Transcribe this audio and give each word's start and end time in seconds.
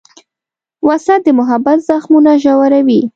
وسله 0.87 1.17
د 1.25 1.27
محبت 1.39 1.77
زخمونه 1.89 2.31
ژوروي 2.43 3.01